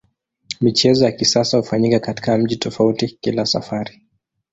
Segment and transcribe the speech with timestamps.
[0.61, 4.01] Michezo ya kisasa hufanyika katika mji tofauti kila safari.